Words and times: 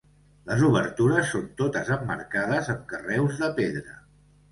Les 0.51 0.61
obertures 0.67 1.27
són 1.33 1.43
totes 1.61 1.91
emmarcades 1.95 2.71
amb 2.75 2.81
carreus 2.95 3.37
de 3.43 3.51
pedra. 3.61 3.95